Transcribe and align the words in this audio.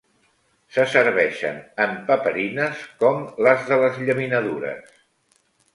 Se 0.77 0.85
serveixen 0.93 1.59
en 1.85 1.93
paperines 2.09 2.83
com 3.05 3.23
les 3.49 3.71
de 3.73 3.81
les 3.87 4.05
llaminadures. 4.09 4.99